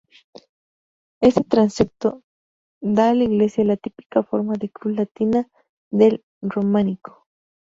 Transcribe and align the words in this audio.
Este 1.21 1.43
transepto 1.43 2.23
da 2.81 3.11
a 3.11 3.13
la 3.13 3.23
iglesia 3.25 3.63
la 3.65 3.77
típica 3.77 4.23
forma 4.23 4.53
de 4.55 4.71
cruz 4.71 4.95
latina 4.97 5.47
del 5.91 6.23
románico. 6.41 7.27